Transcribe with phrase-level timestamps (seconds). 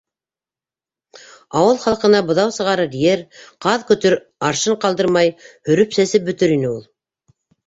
[1.59, 3.21] Ауыл халҡына быҙау сығарыр ер,
[3.67, 4.17] ҡаҙ көтөр
[4.49, 5.31] аршын ҡалдырмай
[5.69, 6.83] һөрөп-сәсеп бөтөр ине ул!